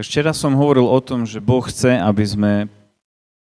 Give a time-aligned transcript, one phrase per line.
[0.00, 2.52] Včera som hovoril o tom, že Boh chce, aby sme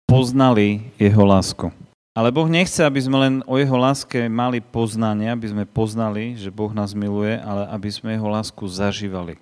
[0.07, 1.75] poznali Jeho lásku.
[2.15, 6.55] Ale Boh nechce, aby sme len o Jeho láske mali poznanie, aby sme poznali, že
[6.55, 9.35] Boh nás miluje, ale aby sme Jeho lásku zažívali.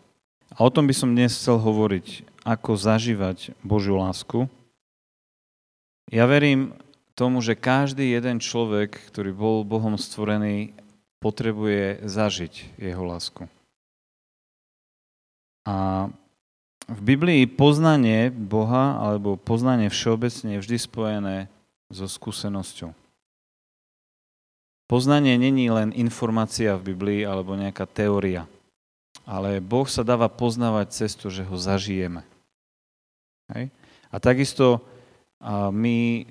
[0.57, 4.49] A o tom by som dnes chcel hovoriť, ako zažívať Božiu lásku.
[6.09, 6.73] Ja verím
[7.13, 10.73] tomu, že každý jeden človek, ktorý bol Bohom stvorený,
[11.21, 13.45] potrebuje zažiť Jeho lásku.
[15.69, 16.09] A
[16.93, 21.37] v Biblii poznanie Boha alebo poznanie všeobecne je vždy spojené
[21.89, 22.93] so skúsenosťou.
[24.89, 28.45] Poznanie není len informácia v Biblii alebo nejaká teória,
[29.25, 32.21] ale Boh sa dáva poznávať cez to, že ho zažijeme.
[33.57, 33.73] Hej?
[34.13, 34.85] A takisto
[35.43, 36.23] a my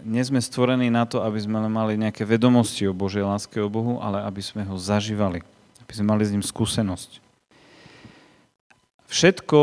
[0.00, 4.00] nie sme stvorení na to, aby sme mali nejaké vedomosti o Božej láske o Bohu,
[4.00, 5.44] ale aby sme ho zažívali,
[5.84, 7.20] aby sme mali s ním skúsenosť.
[9.06, 9.60] Všetko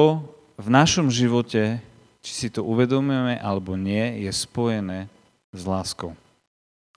[0.58, 1.82] v našom živote,
[2.24, 5.12] či si to uvedomujeme alebo nie, je spojené
[5.52, 6.16] s láskou.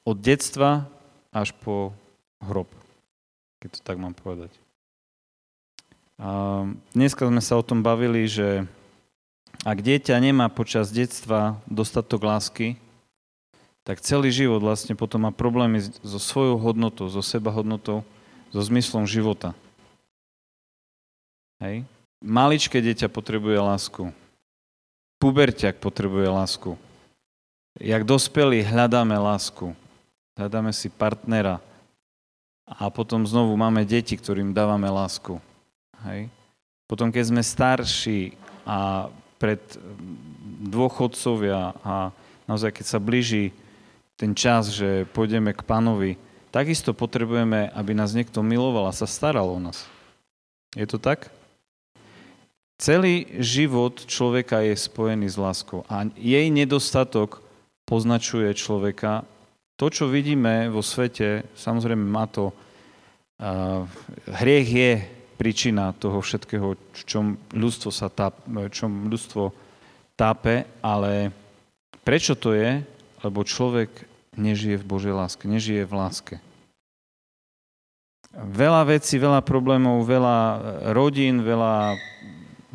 [0.07, 0.87] Od detstva
[1.35, 1.91] až po
[2.39, 2.71] hrob,
[3.59, 4.53] keď to tak mám povedať.
[6.97, 8.65] Dneska sme sa o tom bavili, že
[9.67, 12.79] ak dieťa nemá počas detstva dostatok lásky,
[13.83, 18.03] tak celý život vlastne potom má problémy so svojou hodnotou, so seba hodnotou,
[18.51, 19.53] so zmyslom života.
[21.63, 21.87] Hej?
[22.25, 24.05] Maličké dieťa potrebuje lásku.
[25.21, 26.71] Puberťak potrebuje lásku.
[27.77, 29.77] Jak dospelí hľadáme lásku.
[30.37, 31.61] Hľadáme si partnera.
[32.67, 35.39] A potom znovu máme deti, ktorým dávame lásku.
[36.05, 36.29] Hej.
[36.89, 38.35] Potom, keď sme starší
[38.67, 39.61] a pred
[40.67, 42.11] dôchodcovia a
[42.49, 43.53] naozaj, keď sa blíži
[44.17, 46.17] ten čas, že pôjdeme k pánovi,
[46.49, 49.85] takisto potrebujeme, aby nás niekto miloval a sa staral o nás.
[50.73, 51.29] Je to tak?
[52.77, 57.41] Celý život človeka je spojený s láskou a jej nedostatok
[57.89, 59.25] poznačuje človeka.
[59.81, 62.53] To, čo vidíme vo svete, samozrejme má to...
[63.37, 63.85] Uh,
[64.41, 64.93] hriech je
[65.37, 68.41] príčina toho všetkého, čom ľudstvo, sa táp,
[68.73, 69.53] čom ľudstvo
[70.17, 71.29] tápe, ale
[72.01, 72.81] prečo to je?
[73.21, 73.93] Lebo človek
[74.37, 76.35] nežije v Božej láske, nežije v láske.
[78.37, 80.39] Veľa vecí, veľa problémov, veľa
[80.93, 81.97] rodín, veľa,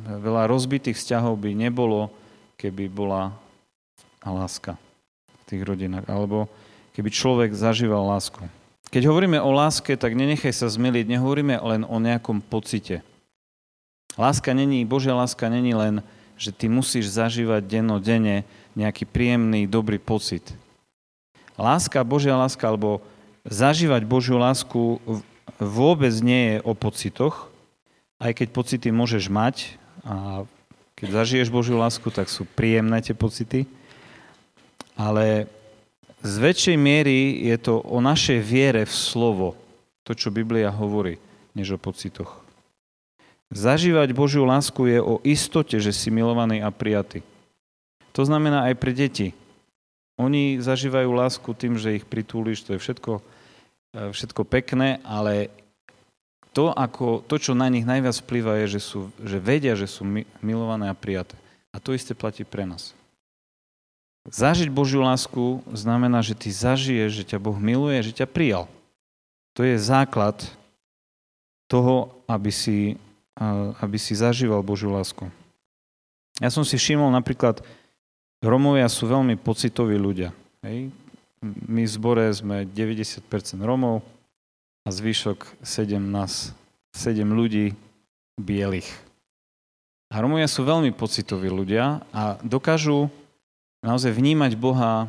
[0.06, 2.10] veľa rozbitých vzťahov by nebolo,
[2.58, 3.34] keby bola
[4.22, 4.78] láska
[5.52, 6.48] tých rodinách, alebo
[6.96, 8.40] keby človek zažíval lásku.
[8.88, 13.04] Keď hovoríme o láske, tak nenechaj sa zmeliť, nehovoríme len o nejakom pocite.
[14.16, 16.00] Láska není, Božia láska není len,
[16.40, 17.68] že ty musíš zažívať
[18.04, 18.44] denne
[18.76, 20.44] nejaký príjemný, dobrý pocit.
[21.60, 23.04] Láska, Božia láska, alebo
[23.48, 25.00] zažívať Božiu lásku
[25.60, 27.52] vôbec nie je o pocitoch,
[28.20, 30.46] aj keď pocity môžeš mať a
[30.98, 33.66] keď zažiješ Božiu lásku, tak sú príjemné tie pocity
[35.02, 35.50] ale
[36.22, 39.58] z väčšej miery je to o našej viere v slovo,
[40.06, 41.18] to, čo Biblia hovorí,
[41.58, 42.38] než o pocitoch.
[43.52, 47.26] Zažívať Božiu lásku je o istote, že si milovaný a prijatý.
[48.16, 49.36] To znamená aj pre deti.
[50.16, 53.22] Oni zažívajú lásku tým, že ich pritúliš, to je všetko, e,
[54.14, 55.50] všetko pekné, ale
[56.52, 60.04] to, ako, to, čo na nich najviac vplyva, je, že, sú, že vedia, že sú
[60.44, 61.40] milované a prijaté.
[61.72, 62.92] A to isté platí pre nás.
[64.28, 68.70] Zažiť Božiu lásku znamená, že ty zažiješ, že ťa Boh miluje, že ťa prijal.
[69.58, 70.38] To je základ
[71.66, 73.00] toho, aby si,
[73.80, 75.26] aby si zažíval Božiu lásku.
[76.38, 77.64] Ja som si všimol napríklad,
[78.42, 80.34] Romovia sú veľmi pocitoví ľudia.
[80.66, 80.92] Hej?
[81.42, 83.24] My v zbore sme 90%
[83.62, 84.06] Romov
[84.82, 86.54] a zvyšok 7 nás,
[86.98, 87.78] 7 ľudí
[88.42, 88.90] bielých.
[90.12, 93.08] A Romovia sú veľmi pocitoví ľudia a dokážu
[93.80, 95.08] naozaj vnímať Boha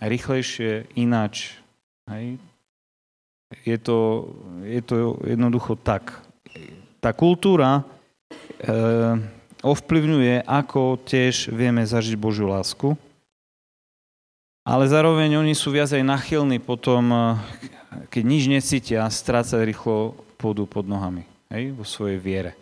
[0.00, 1.60] rýchlejšie, ináč.
[2.08, 2.40] Hej.
[3.68, 4.32] Je, to,
[4.64, 6.24] je to jednoducho tak.
[7.04, 8.72] Tá kultúra e,
[9.60, 12.96] ovplyvňuje, ako tiež vieme zažiť Božiu lásku,
[14.62, 17.22] ale zároveň oni sú viac aj nachylní potom, eh,
[18.08, 22.52] keď nič necítia, strácať rýchlo pôdu pod nohami hej, vo svojej viere.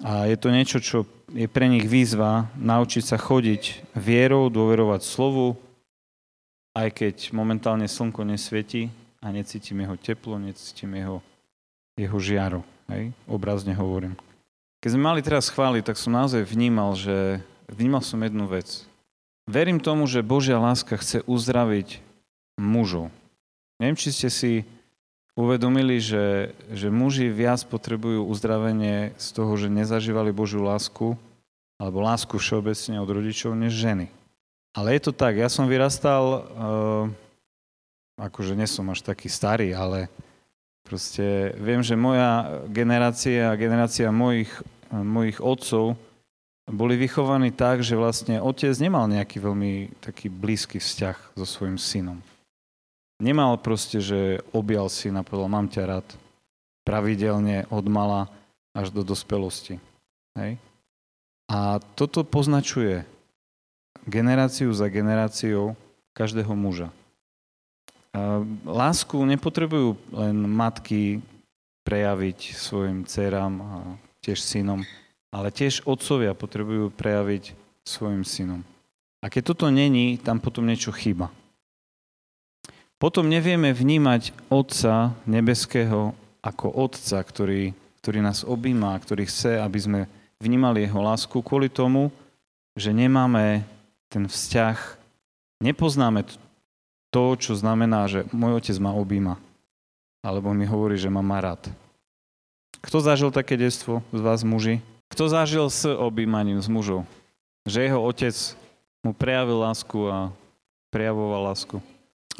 [0.00, 5.54] A je to niečo, čo je pre nich výzva naučiť sa chodiť vierou, dôverovať slovu,
[6.72, 8.88] aj keď momentálne slnko nesvieti
[9.20, 11.20] a necítim jeho teplo, necítim jeho,
[11.94, 12.60] jeho žiaru.
[12.90, 13.12] Hej?
[13.28, 14.16] Obrazne hovorím.
[14.82, 17.38] Keď sme mali teraz chváliť, tak som naozaj vnímal, že
[17.70, 18.82] vnímal som jednu vec.
[19.52, 22.00] Verím tomu, že Božia láska chce uzdraviť
[22.56, 23.12] mužov.
[23.76, 24.52] Neviem, či ste si
[25.36, 31.20] uvedomili, že, že muži viac potrebujú uzdravenie z toho, že nezažívali Božiu lásku,
[31.76, 34.08] alebo lásku všeobecne od rodičov, než ženy.
[34.72, 37.04] Ale je to tak, ja som vyrastal, uh,
[38.16, 40.08] akože nie som až taký starý, ale
[40.80, 44.48] proste viem, že moja generácia a generácia mojich,
[44.88, 46.00] mojich otcov
[46.72, 52.18] boli vychovaní tak, že vlastne otec nemal nejaký veľmi taký blízky vzťah so svojim synom.
[53.20, 56.08] Nemal proste, že objal si a povedal, mám ťa rád.
[56.82, 58.26] Pravidelne od mala
[58.74, 59.78] až do dospelosti.
[60.34, 60.58] Hej?
[61.46, 63.06] A toto poznačuje
[64.08, 65.78] generáciu za generáciou
[66.16, 66.90] každého muža.
[68.66, 71.22] Lásku nepotrebujú len matky
[71.86, 73.76] prejaviť svojim dcerám a
[74.24, 74.82] tiež synom,
[75.32, 78.62] ale tiež otcovia potrebujú prejaviť svojim synom.
[79.24, 81.32] A keď toto není, tam potom niečo chýba
[83.02, 90.00] potom nevieme vnímať Otca nebeského ako Otca, ktorý, ktorý nás objíma, ktorý chce, aby sme
[90.38, 92.14] vnímali Jeho lásku kvôli tomu,
[92.78, 93.66] že nemáme
[94.06, 94.78] ten vzťah,
[95.66, 96.22] nepoznáme
[97.10, 99.34] to, čo znamená, že môj otec ma objíma.
[100.22, 101.74] Alebo mi hovorí, že ma má rád.
[102.78, 104.78] Kto zažil také detstvo z vás muži?
[105.12, 107.04] Kto zažil s objímaním s mužou?
[107.68, 108.32] Že jeho otec
[109.04, 110.32] mu prejavil lásku a
[110.88, 111.76] prejavoval lásku.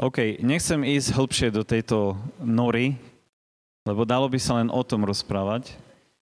[0.00, 2.96] OK, nechcem ísť hĺbšie do tejto nory,
[3.84, 5.76] lebo dalo by sa len o tom rozprávať.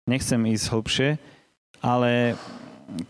[0.06, 1.08] Nechcem ísť hĺbšie,
[1.82, 2.38] ale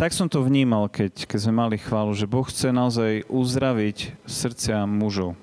[0.01, 4.89] tak som to vnímal, keď, keď sme mali chválu, že Boh chce naozaj uzdraviť srdcia
[4.89, 5.37] mužov.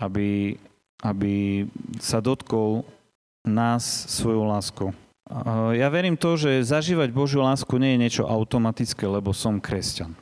[0.00, 0.56] Aby,
[1.04, 1.68] aby
[2.00, 2.88] sa dotkol
[3.44, 4.96] nás svojou láskou.
[5.72, 10.12] Ja verím to, že zažívať Božiu lásku nie je niečo automatické, lebo som kresťan.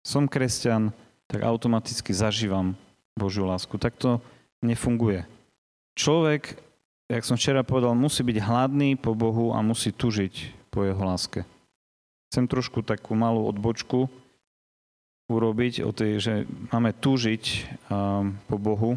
[0.00, 0.96] Som kresťan,
[1.28, 2.80] tak automaticky zažívam
[3.12, 3.76] Božiu lásku.
[3.76, 4.24] Tak to
[4.64, 5.28] nefunguje.
[6.00, 6.56] Človek,
[7.12, 11.44] jak som včera povedal, musí byť hladný po Bohu a musí tužiť po jeho láske.
[12.32, 14.08] Chcem trošku takú malú odbočku
[15.28, 16.34] urobiť o tej, že
[16.72, 17.44] máme túžiť
[18.48, 18.96] po Bohu.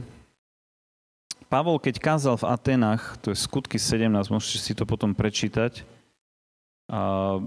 [1.49, 5.81] Pavol, keď kázal v Atenách, to je skutky 17, môžete si to potom prečítať,
[6.89, 7.37] a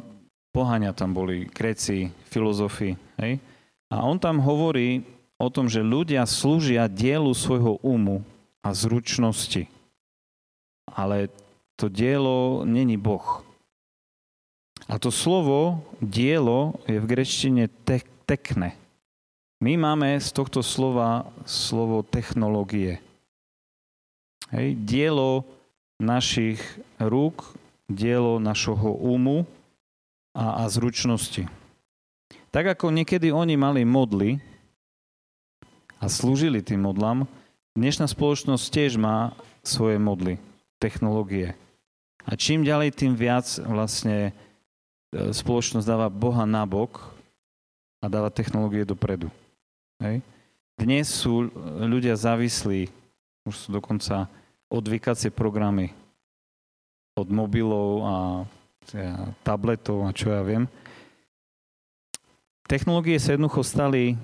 [0.51, 3.39] pohania tam boli, Gréci, filozofi, hej?
[3.91, 5.07] A on tam hovorí
[5.39, 8.23] o tom, že ľudia slúžia dielu svojho umu
[8.63, 9.67] a zručnosti.
[10.87, 11.31] Ale
[11.75, 13.43] to dielo není Boh.
[14.87, 18.75] A to slovo dielo je v grečtine te- tekne.
[19.63, 22.99] My máme z tohto slova slovo technológie.
[24.53, 25.49] Hej, dielo
[25.97, 26.61] našich
[27.01, 27.57] rúk,
[27.89, 29.49] dielo našho úmu
[30.37, 31.49] a, a zručnosti.
[32.53, 34.45] Tak ako niekedy oni mali modly
[35.97, 37.25] a slúžili tým modlám,
[37.73, 39.33] dnešná spoločnosť tiež má
[39.65, 40.37] svoje modly,
[40.77, 41.57] technológie.
[42.29, 44.37] A čím ďalej, tým viac vlastne
[45.17, 47.01] e, spoločnosť dáva Boha nabok
[48.05, 49.33] a dáva technológie dopredu.
[49.97, 50.21] Hej.
[50.77, 51.49] Dnes sú
[51.89, 52.93] ľudia závislí,
[53.49, 54.29] už sú dokonca
[54.73, 55.93] odvykacie programy
[57.13, 58.17] od mobilov a
[59.45, 60.65] tabletov a čo ja viem,
[62.73, 64.17] Technológie sa jednoducho stali e,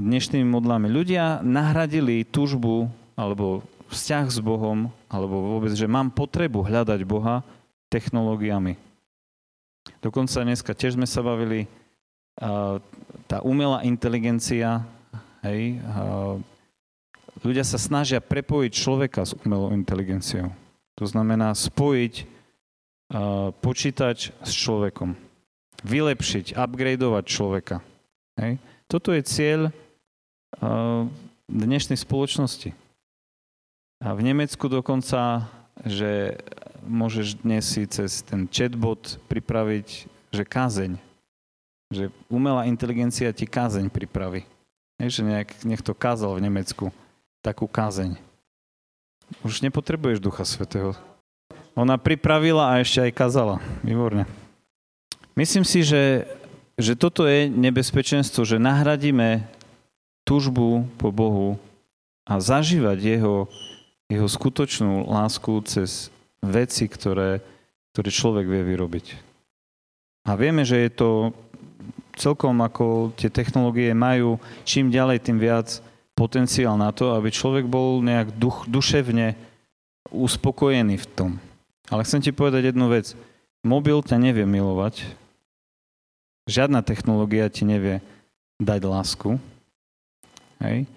[0.00, 0.88] dnešnými modlami.
[0.88, 3.60] Ľudia nahradili túžbu alebo
[3.92, 7.44] vzťah s Bohom, alebo vôbec, že mám potrebu hľadať Boha
[7.92, 8.80] technológiami.
[10.00, 11.68] Dokonca dneska tiež sme sa bavili,
[13.28, 14.84] tá umelá inteligencia,
[15.40, 15.80] hej,
[17.42, 20.50] ľudia sa snažia prepojiť človeka s umelou inteligenciou.
[20.98, 22.38] To znamená spojiť
[23.62, 25.16] počítač s človekom
[25.86, 27.76] vylepšiť, upgradeovať človeka.
[28.36, 28.58] Hej.
[28.90, 31.06] Toto je cieľ uh,
[31.46, 32.74] dnešnej spoločnosti.
[34.02, 35.46] A v Nemecku dokonca,
[35.82, 36.38] že
[36.86, 40.92] môžeš dnes si cez ten chatbot pripraviť, že kázeň.
[41.94, 44.44] Že umelá inteligencia ti kázeň pripraví.
[44.98, 46.90] Hej, že nejak, niekto kázal v Nemecku
[47.42, 48.18] takú kázeň.
[49.44, 50.96] Už nepotrebuješ Ducha Svetého.
[51.78, 53.62] Ona pripravila a ešte aj kázala.
[53.86, 54.26] Výborne.
[55.38, 56.26] Myslím si, že,
[56.74, 59.46] že toto je nebezpečenstvo, že nahradíme
[60.26, 61.54] túžbu po Bohu
[62.26, 63.46] a zažívať jeho,
[64.10, 66.10] jeho skutočnú lásku cez
[66.42, 67.40] veci, ktoré,
[67.94, 69.06] ktoré človek vie vyrobiť.
[70.26, 71.10] A vieme, že je to
[72.18, 75.78] celkom ako tie technológie majú čím ďalej, tým viac
[76.18, 79.38] potenciál na to, aby človek bol nejak duch, duševne
[80.10, 81.30] uspokojený v tom.
[81.86, 83.14] Ale chcem ti povedať jednu vec.
[83.62, 85.06] Mobil ťa nevie milovať,
[86.48, 88.00] Žiadna technológia ti nevie
[88.56, 89.36] dať lásku.
[90.64, 90.88] Hej.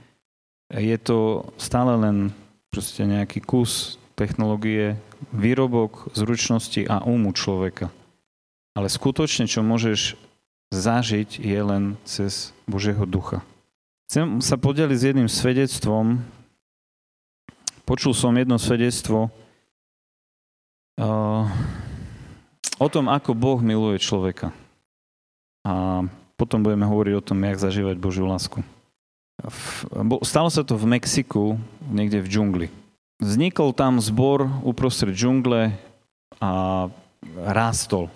[0.72, 2.32] Je to stále len
[2.72, 4.96] proste nejaký kus technológie,
[5.36, 7.92] výrobok zručnosti a umu človeka.
[8.80, 10.16] Ale skutočne, čo môžeš
[10.72, 13.44] zažiť, je len cez Božieho ducha.
[14.12, 16.20] Chcem sa podeliť s jedným svedectvom.
[17.88, 19.32] Počul som jedno svedectvo
[21.00, 21.48] uh,
[22.76, 24.52] o tom, ako Boh miluje človeka.
[25.64, 26.04] A
[26.36, 28.60] potom budeme hovoriť o tom, jak zažívať Božiu lásku.
[30.28, 31.56] Stalo sa to v Mexiku,
[31.88, 32.68] niekde v džungli.
[33.16, 35.72] Vznikol tam zbor uprostred džungle
[36.44, 36.52] a
[37.48, 38.12] rástol.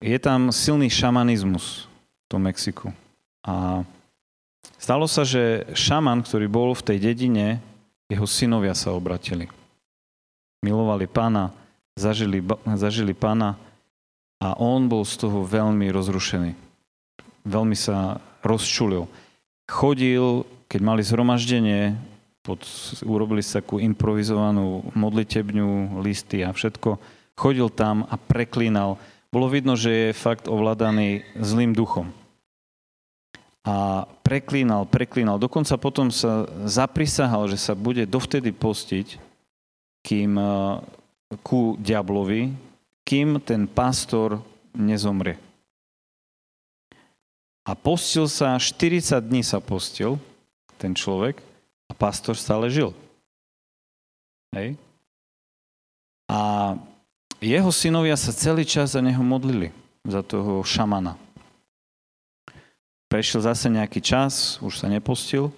[0.00, 1.84] Je tam silný šamanizmus
[2.24, 2.88] v tom Mexiku.
[3.44, 3.84] A
[4.78, 7.62] stalo sa, že šaman, ktorý bol v tej dedine,
[8.06, 9.48] jeho synovia sa obratili.
[10.62, 11.50] Milovali pána,
[11.98, 12.38] zažili,
[12.78, 13.58] zažili pána
[14.38, 16.54] a on bol z toho veľmi rozrušený.
[17.42, 19.10] Veľmi sa rozčulil
[19.72, 21.96] chodil, keď mali zhromaždenie,
[22.44, 22.60] pod,
[23.06, 27.00] urobili sa takú improvizovanú modlitebňu, listy a všetko,
[27.38, 29.00] chodil tam a preklínal.
[29.32, 32.12] Bolo vidno, že je fakt ovládaný zlým duchom.
[33.62, 35.38] A preklínal, preklínal.
[35.38, 39.22] Dokonca potom sa zaprisahal, že sa bude dovtedy postiť,
[40.02, 40.82] kým eh,
[41.46, 42.50] ku diablovi,
[43.06, 44.42] kým ten pastor
[44.74, 45.38] nezomrie.
[47.62, 50.18] A postil sa, 40 dní sa postil
[50.74, 51.38] ten človek
[51.86, 52.90] a pastor stále žil.
[54.50, 54.74] Hej?
[56.26, 56.74] A
[57.38, 59.70] jeho synovia sa celý čas za neho modlili,
[60.02, 61.14] za toho šamana.
[63.12, 65.52] Prešiel zase nejaký čas, už sa nepostil,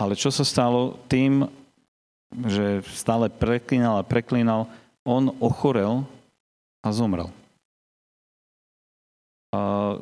[0.00, 1.44] ale čo sa stalo tým,
[2.32, 4.72] že stále preklínal a preklínal,
[5.04, 6.08] on ochorel
[6.80, 7.28] a zomrel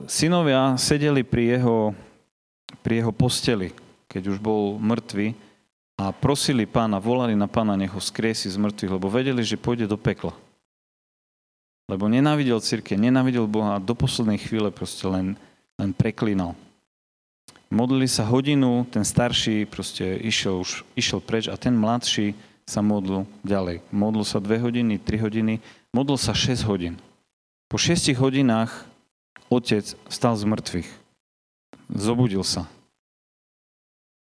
[0.09, 1.92] synovia sedeli pri jeho,
[2.80, 3.68] pri jeho posteli,
[4.09, 5.35] keď už bol mŕtvy
[6.00, 9.87] a prosili pána, volali na pána, nech ho skriesi z mŕtvych, lebo vedeli, že pôjde
[9.87, 10.32] do pekla.
[11.90, 15.37] Lebo nenávidel círke, nenávidel Boha a do poslednej chvíle proste len,
[15.76, 16.56] len preklínal.
[17.73, 22.37] Modlili sa hodinu, ten starší proste išiel, už išiel preč a ten mladší
[22.69, 23.81] sa modlil ďalej.
[23.88, 25.57] Modlil sa dve hodiny, tri hodiny,
[25.88, 27.00] modlil sa 6 hodín.
[27.73, 28.69] Po 6 hodinách
[29.49, 30.91] otec stal z mŕtvych.
[31.97, 32.69] Zobudil sa.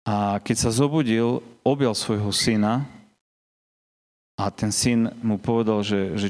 [0.08, 2.88] A keď sa zobudil, objal svojho syna
[4.40, 6.28] a ten syn mu povedal, že, že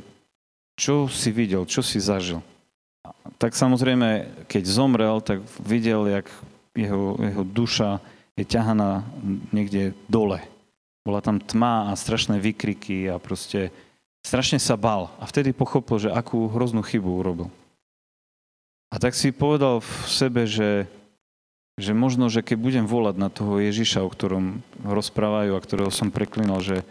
[0.75, 2.43] čo si videl, čo si zažil.
[3.39, 6.27] Tak samozrejme, keď zomrel, tak videl, jak
[6.77, 7.99] jeho, jeho duša
[8.37, 9.03] je ťahaná
[9.51, 10.45] niekde dole.
[11.03, 13.73] Bola tam tma a strašné vykriky a proste
[14.21, 15.09] strašne sa bal.
[15.17, 17.49] A vtedy pochopil, že akú hroznú chybu urobil.
[18.93, 20.87] A tak si povedal v sebe, že,
[21.81, 26.15] že možno, že keď budem volať na toho Ježiša, o ktorom rozprávajú a ktorého som
[26.15, 26.87] preklinal, že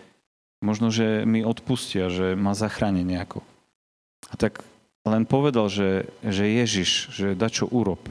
[0.65, 3.45] možno, že mi odpustia, že ma zachráni nejako.
[4.31, 4.65] A tak
[5.05, 8.01] len povedal, že, že Ježiš, že da čo urob.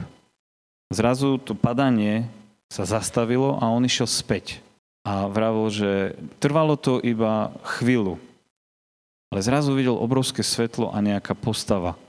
[0.95, 2.31] Zrazu to padanie
[2.71, 4.63] sa zastavilo a on išiel späť.
[5.03, 5.91] A vravil, že
[6.39, 8.15] trvalo to iba chvíľu.
[9.27, 11.99] Ale zrazu videl obrovské svetlo a nejaká postava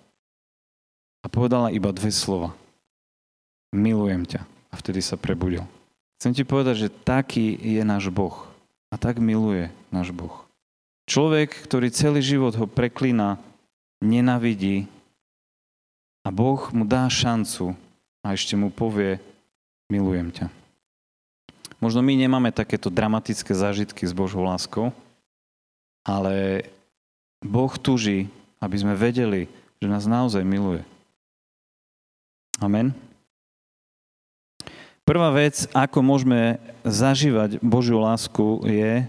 [1.19, 2.55] a povedala iba dve slova.
[3.75, 4.47] Milujem ťa.
[4.71, 5.67] A vtedy sa prebudil.
[6.23, 8.47] Chcem ti povedať, že taký je náš Boh.
[8.89, 10.47] A tak miluje náš Boh.
[11.11, 13.43] Človek, ktorý celý život ho preklína,
[13.99, 14.87] nenavidí
[16.23, 17.75] a Boh mu dá šancu
[18.27, 19.23] a ešte mu povie,
[19.87, 20.47] milujem ťa.
[21.79, 24.91] Možno my nemáme takéto dramatické zážitky s Božou láskou,
[26.03, 26.67] ale
[27.39, 28.27] Boh tuží,
[28.59, 29.47] aby sme vedeli,
[29.79, 30.83] že nás naozaj miluje.
[32.59, 32.91] Amen.
[35.07, 39.07] Prvá vec, ako môžeme zažívať Božiu lásku, je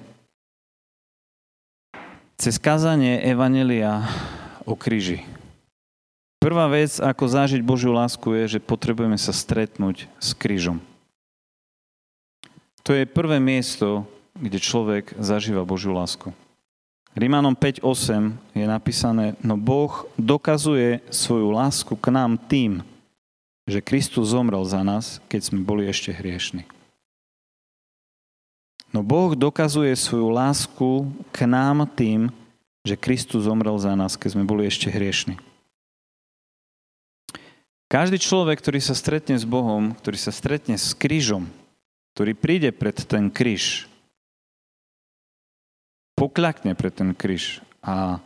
[2.38, 4.05] cez kázanie Evanelia
[4.62, 5.25] o kríži.
[6.38, 10.77] Prvá vec, ako zažiť Božiu lásku, je, že potrebujeme sa stretnúť s krížom.
[12.86, 14.06] To je prvé miesto,
[14.38, 16.29] kde človek zažíva Božiu lásku.
[17.17, 22.86] Rímanom 5.8 je napísané, no Boh dokazuje svoju lásku k nám tým,
[23.65, 26.70] že Kristus zomrel za nás, keď sme boli ešte hriešni.
[28.94, 32.29] No Boh dokazuje svoju lásku k nám tým,
[32.86, 35.41] že Kristus zomrel za nás, keď sme boli ešte hriešni.
[37.88, 41.48] Každý človek, ktorý sa stretne s Bohom, ktorý sa stretne s krížom,
[42.12, 43.88] ktorý príde pred ten kríž,
[46.20, 48.20] pokľakne pred ten kríž a,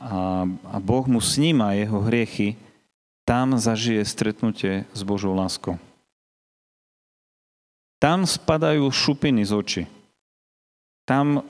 [0.00, 2.56] a, a Boh mu sníma jeho hriechy,
[3.28, 5.76] tam zažije stretnutie s Božou láskou.
[8.00, 9.82] Tam spadajú šupiny z očí.
[11.04, 11.42] tam e,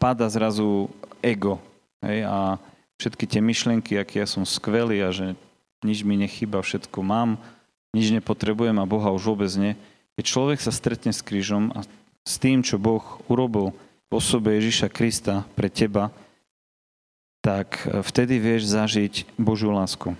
[0.00, 0.88] páda zrazu
[1.20, 1.60] ego.
[2.04, 2.60] Hej, a
[3.00, 5.36] všetky tie myšlienky, aký ja som skvelý a že
[5.84, 7.36] nič mi nechyba, všetko mám,
[7.94, 9.78] nič nepotrebujem a Boha už vôbec nie.
[10.18, 11.84] Keď človek sa stretne s krížom a
[12.24, 13.76] s tým, čo Boh urobil
[14.08, 16.08] v osobe Ježiša Krista pre teba,
[17.44, 20.16] tak e, vtedy vieš zažiť Božiu lásku.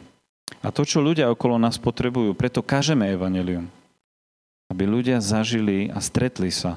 [0.61, 3.64] A to, čo ľudia okolo nás potrebujú, preto kážeme evanelium.
[4.68, 6.76] Aby ľudia zažili a stretli sa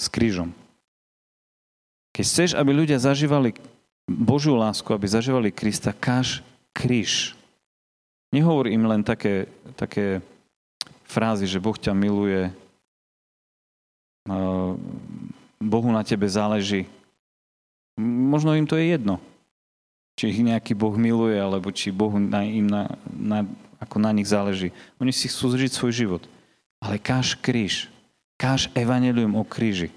[0.00, 0.52] s krížom.
[2.16, 3.52] Keď chceš, aby ľudia zažívali
[4.08, 6.40] Božiu lásku, aby zažívali Krista, káž
[6.72, 7.35] kríž.
[8.36, 9.48] Nehovor im len také,
[9.80, 10.20] také
[11.08, 12.52] frázy, že Boh ťa miluje,
[15.56, 16.84] Bohu na tebe záleží.
[17.96, 19.16] Možno im to je jedno.
[20.20, 23.48] Či ich nejaký Boh miluje, alebo či Bohu na, im na, na,
[23.80, 24.68] ako na nich záleží.
[25.00, 26.22] Oni si chcú zžiť svoj život.
[26.84, 27.88] Ale káž kríž.
[28.36, 29.88] Káž evanelium o kríži.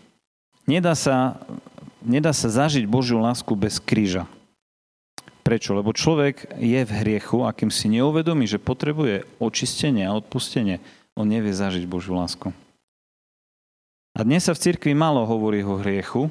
[0.64, 1.36] Nedá sa
[2.04, 4.24] nedá sa zažiť Božiu lásku bez kríža.
[5.50, 5.74] Prečo?
[5.74, 10.78] Lebo človek je v hriechu a kým si neuvedomí, že potrebuje očistenie a odpustenie,
[11.18, 12.54] on nevie zažiť Božiu lásku.
[14.14, 16.30] A dnes sa v cirkvi málo hovorí o hriechu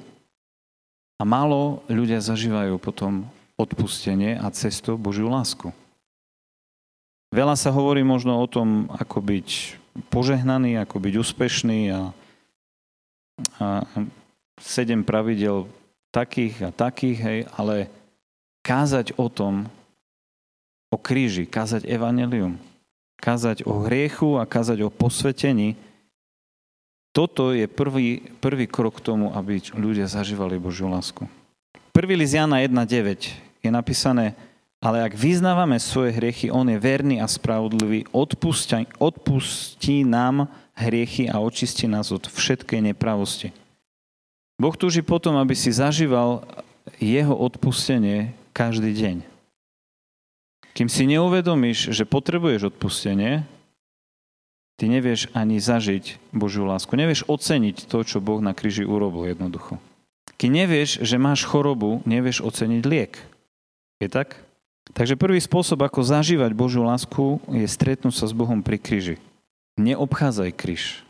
[1.19, 3.27] a málo ľudia zažívajú potom
[3.59, 5.75] odpustenie a cestu Božiu lásku.
[7.35, 9.49] Veľa sa hovorí možno o tom, ako byť
[10.15, 12.15] požehnaný, ako byť úspešný a,
[13.59, 13.67] a
[14.63, 15.67] sedem pravidel
[16.15, 17.91] takých a takých, hej, ale
[18.69, 19.65] kázať o tom,
[20.93, 22.61] o kríži, kázať evanelium,
[23.17, 25.73] kázať o hriechu a kázať o posvetení,
[27.17, 31.25] toto je prvý, prvý krok k tomu, aby ľudia zažívali Božiu lásku.
[31.97, 33.33] Prvý list Jana 1.9
[33.65, 34.37] je napísané,
[34.79, 40.47] ale ak vyznávame svoje hriechy, on je verný a spravodlivý, odpustí, odpustí nám
[40.79, 43.51] hriechy a očistí nás od všetkej nepravosti.
[44.61, 46.47] Boh túži potom, aby si zažíval
[47.03, 49.16] jeho odpustenie každý deň.
[50.75, 53.47] Kým si neuvedomíš, že potrebuješ odpustenie,
[54.75, 56.90] ty nevieš ani zažiť Božiu lásku.
[56.99, 59.79] Nevieš oceniť to, čo Boh na kríži urobil jednoducho.
[60.35, 63.14] Keď nevieš, že máš chorobu, nevieš oceniť liek.
[64.03, 64.42] Je tak?
[64.90, 69.16] Takže prvý spôsob, ako zažívať Božiu lásku, je stretnúť sa s Bohom pri kríži.
[69.79, 71.07] Neobchádzaj kríž.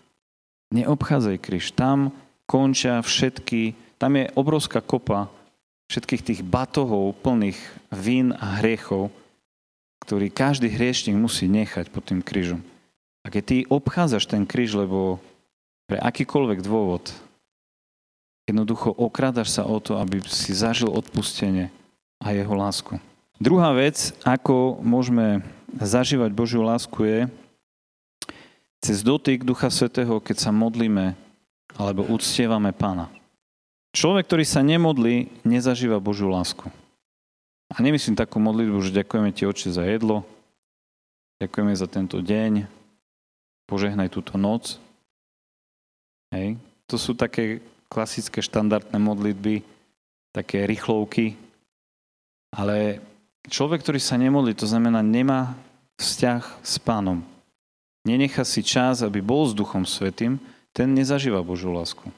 [0.72, 1.72] Neobchádzaj kríž.
[1.72, 2.12] Tam
[2.44, 5.32] končia všetky, tam je obrovská kopa
[5.88, 7.58] všetkých tých batohov plných
[7.92, 9.08] vín a hriechov,
[10.04, 12.60] ktorý každý hriešnik musí nechať pod tým krížom.
[13.24, 15.20] A keď ty obchádzaš ten kríž, lebo
[15.88, 17.12] pre akýkoľvek dôvod,
[18.48, 21.72] jednoducho okradaš sa o to, aby si zažil odpustenie
[22.20, 22.96] a jeho lásku.
[23.36, 25.44] Druhá vec, ako môžeme
[25.76, 27.20] zažívať Božiu lásku je
[28.80, 31.14] cez dotyk Ducha Svetého, keď sa modlíme
[31.76, 33.17] alebo uctievame pána.
[33.96, 36.68] Človek, ktorý sa nemodlí, nezažíva Božiu lásku.
[37.68, 40.24] A nemyslím takú modlitbu, že ďakujeme ti, oči za jedlo,
[41.40, 42.64] ďakujeme za tento deň,
[43.68, 44.80] požehnaj túto noc.
[46.32, 46.56] Hej.
[46.88, 47.60] To sú také
[47.92, 49.60] klasické štandardné modlitby,
[50.32, 51.36] také rýchlovky,
[52.52, 53.00] ale
[53.48, 55.56] človek, ktorý sa nemodlí, to znamená, nemá
[56.00, 57.20] vzťah s pánom.
[58.08, 60.40] Nenechá si čas, aby bol s Duchom Svetým,
[60.72, 62.08] ten nezažíva Božiu lásku.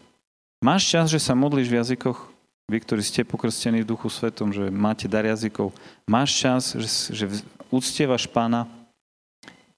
[0.60, 2.28] Máš čas, že sa modlíš v jazykoch?
[2.68, 5.72] Vy, ktorí ste pokrstení v Duchu Svetom, že máte dar jazykov.
[6.04, 7.24] Máš čas, že, že
[7.72, 8.68] uctievaš pána?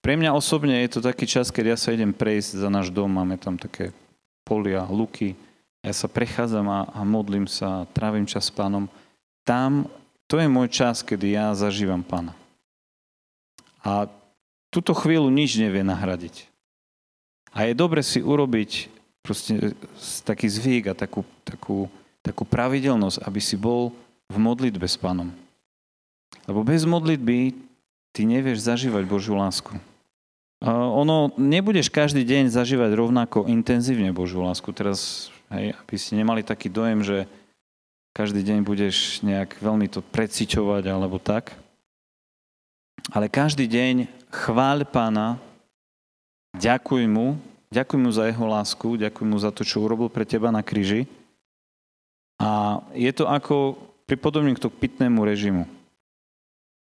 [0.03, 3.07] Pre mňa osobne je to taký čas, keď ja sa idem prejsť za náš dom.
[3.07, 3.95] Máme tam také
[4.43, 5.39] polia, luky.
[5.87, 8.91] Ja sa prechádzam a, a modlím sa, trávim čas s pánom.
[9.47, 9.87] Tam,
[10.27, 12.35] to je môj čas, kedy ja zažívam pána.
[13.87, 14.11] A
[14.75, 16.51] túto chvíľu nič nevie nahradiť.
[17.55, 19.73] A je dobre si urobiť proste
[20.27, 21.87] taký zvyk a takú, takú,
[22.21, 23.95] takú pravidelnosť, aby si bol
[24.27, 25.31] v modlitbe s pánom.
[26.45, 27.55] Lebo bez modlitby
[28.11, 29.73] ty nevieš zažívať Božiu lásku.
[30.63, 34.71] Ono, nebudeš každý deň zažívať rovnako intenzívne Božiu lásku.
[34.71, 37.27] Teraz, hej, aby si nemali taký dojem, že
[38.15, 41.51] každý deň budeš nejak veľmi to preciťovať alebo tak.
[43.11, 45.41] Ale každý deň chváľ pána
[46.53, 47.41] Ďakuj mu,
[47.73, 51.09] ďakuj mu za jeho lásku, ďakuj mu za to, čo urobil pre teba na kríži.
[52.37, 55.65] A je to ako pripodobním k pitnému režimu.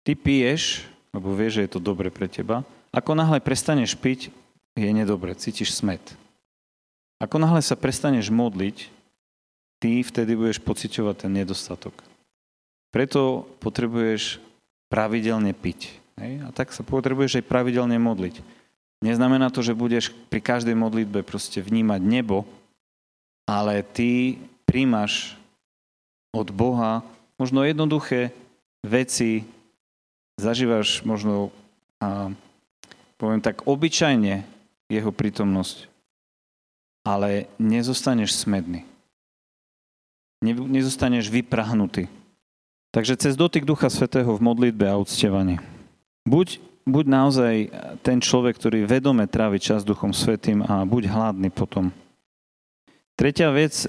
[0.02, 0.82] Ty piješ,
[1.14, 2.66] lebo vieš, že je to dobre pre teba.
[2.90, 4.34] Ako náhle prestaneš piť,
[4.74, 6.02] je nedobre, cítiš smet.
[7.22, 8.90] Ako náhle sa prestaneš modliť,
[9.78, 11.94] ty vtedy budeš pociťovať ten nedostatok.
[12.90, 14.42] Preto potrebuješ
[14.90, 15.94] pravidelne piť.
[16.18, 16.32] Hej?
[16.46, 18.38] A tak sa potrebuješ aj pravidelne modliť.
[19.04, 22.48] Neznamená to, že budeš pri každej modlitbe proste vnímať nebo,
[23.44, 25.36] ale ty príjmaš
[26.32, 27.04] od Boha
[27.36, 28.32] možno jednoduché
[28.80, 29.44] veci,
[30.40, 31.52] zažívaš možno,
[32.00, 32.32] a,
[33.20, 34.48] poviem tak, obyčajne
[34.88, 35.84] jeho prítomnosť,
[37.04, 38.88] ale nezostaneš smedný.
[40.44, 42.08] Nezostaneš vyprahnutý.
[42.88, 45.60] Takže cez dotyk Ducha Svetého v modlitbe a uctievaní.
[46.24, 47.54] Buď, buď naozaj
[48.04, 51.92] ten človek, ktorý vedome trávi čas Duchom Svetým a buď hladný potom.
[53.14, 53.86] Tretia vec,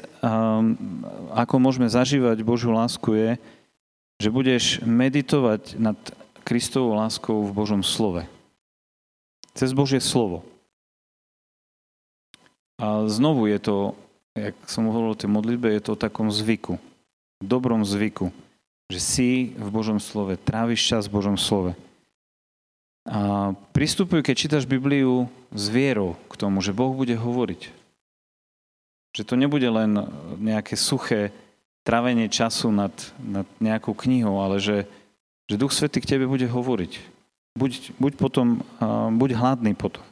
[1.34, 3.30] ako môžeme zažívať Božiu lásku je,
[4.22, 5.98] že budeš meditovať nad
[6.46, 8.24] Kristovou láskou v Božom slove.
[9.58, 10.46] Cez Božie slovo.
[12.78, 13.76] A znovu je to,
[14.36, 16.78] jak som hovoril o tej modlitbe, je to o takom zvyku.
[17.42, 18.30] Dobrom zvyku.
[18.94, 21.74] Že si v Božom slove, tráviš čas v Božom slove.
[23.06, 27.70] A pristupuj, keď čítaš Bibliu s vierou k tomu, že Boh bude hovoriť.
[29.14, 30.10] Že to nebude len
[30.42, 31.30] nejaké suché
[31.86, 32.92] trávenie času nad,
[33.22, 34.90] nad nejakou knihou, ale že,
[35.46, 36.98] že Duch Svetý k tebe bude hovoriť.
[37.56, 38.66] Buď, buď potom,
[39.16, 40.04] buď hladný potom.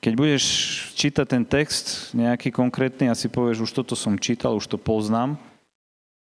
[0.00, 0.44] Keď budeš
[0.96, 5.36] čítať ten text nejaký konkrétny a si povieš, už toto som čítal, už to poznám,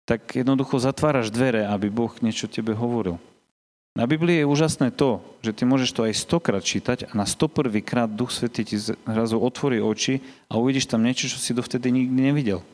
[0.09, 3.21] tak jednoducho zatváraš dvere, aby Boh niečo tebe hovoril.
[3.93, 7.69] Na Biblii je úžasné to, že ty môžeš to aj stokrát čítať a na 101.
[7.85, 12.33] krát Duch Svetý ti zrazu otvorí oči a uvidíš tam niečo, čo si dovtedy nikdy
[12.33, 12.65] nevidel.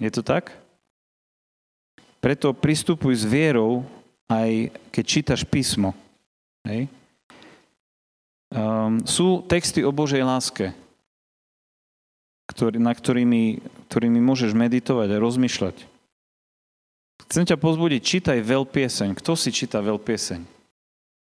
[0.00, 0.56] Je to tak?
[2.24, 3.84] Preto pristupuj s vierou,
[4.32, 5.92] aj keď čítaš písmo.
[6.64, 6.88] Hej?
[8.48, 10.72] Um, sú texty o Božej láske,
[12.48, 13.60] ktorý, na ktorými,
[13.92, 15.89] ktorými môžeš meditovať a rozmýšľať.
[17.30, 19.14] Chcem ťa pozbudiť, čítaj veľpieseň.
[19.14, 20.42] Kto si číta veľpieseň?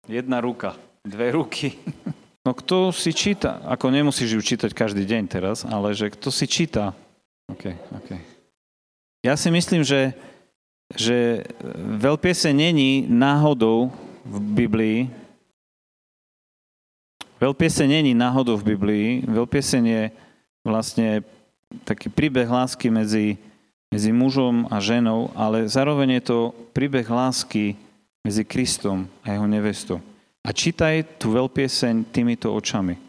[0.08, 1.76] Jedna ruka, dve ruky.
[2.48, 3.60] No kto si číta?
[3.68, 6.96] Ako nemusíš ju čítať každý deň teraz, ale že kto si číta?
[7.52, 8.16] OK, OK.
[9.20, 10.16] Ja si myslím, že,
[10.96, 11.44] že
[11.76, 13.92] veľpiese není náhodou
[14.24, 15.00] v Biblii.
[17.36, 19.08] Veľpiese není náhodou v Biblii.
[19.28, 20.04] Veľpieseň je
[20.64, 21.28] vlastne
[21.84, 23.36] taký príbeh lásky medzi,
[23.92, 26.40] medzi mužom a ženou, ale zároveň je to
[26.76, 27.80] príbeh lásky
[28.24, 30.04] medzi Kristom a jeho nevestou.
[30.44, 33.00] A čítaj tú veľpieseň týmito očami.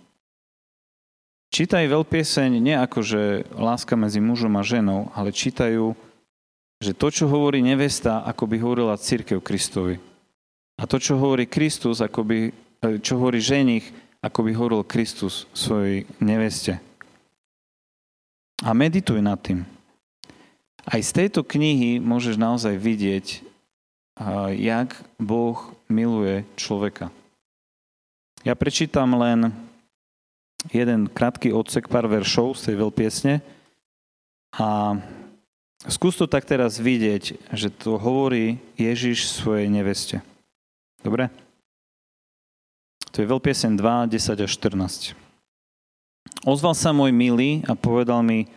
[1.48, 3.22] Čítaj veľpieseň nie ako, že
[3.56, 5.96] láska medzi mužom a ženou, ale čítajú
[6.78, 9.98] že to, čo hovorí nevesta, ako by hovorila církev Kristovi.
[10.78, 13.82] A to, čo hovorí Kristus, ako by, e, čo hovorí ženich,
[14.22, 16.78] ako by hovoril Kristus svojej neveste.
[18.62, 19.66] A medituj nad tým.
[20.88, 23.44] Aj z tejto knihy môžeš naozaj vidieť,
[24.56, 27.12] jak Boh miluje človeka.
[28.40, 29.52] Ja prečítam len
[30.72, 33.34] jeden krátky odsek, pár veršov z tej veľpiesne
[34.56, 34.96] a
[35.86, 40.26] Skús to tak teraz vidieť, že to hovorí Ježiš svojej neveste.
[41.06, 41.30] Dobre?
[43.14, 45.14] To je veľpiesen 2, 10 až 14.
[46.42, 48.50] Ozval sa môj milý a povedal mi,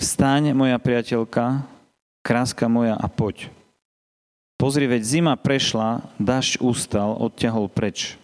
[0.00, 1.68] vstaň moja priateľka,
[2.24, 3.52] kráska moja a poď.
[4.56, 8.16] Pozri, veď zima prešla, dažď ustal, odťahol preč.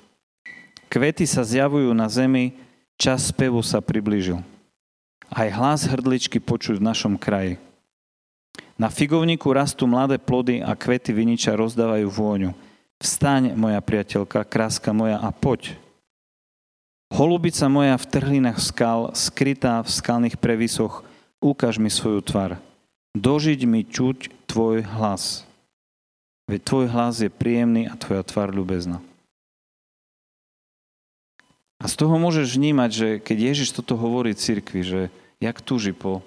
[0.88, 2.56] Kvety sa zjavujú na zemi,
[2.96, 4.40] čas spevu sa priblížil.
[5.28, 7.60] Aj hlas hrdličky počuť v našom kraji.
[8.76, 12.50] Na figovníku rastú mladé plody a kvety viniča rozdávajú vôňu.
[13.00, 15.76] Vstaň, moja priateľka, kráska moja, a poď.
[17.12, 21.04] Holubica moja v trhlinách skal, skrytá v skalných previsoch,
[21.40, 22.58] ukáž mi svoju tvar.
[23.16, 25.48] Dožiť mi čuť tvoj hlas.
[26.46, 29.02] Veď tvoj hlas je príjemný a tvoja tvár ľubezná.
[31.80, 35.00] A z toho môžeš vnímať, že keď Ježiš toto hovorí cirkvi, že
[35.40, 36.24] jak túži po,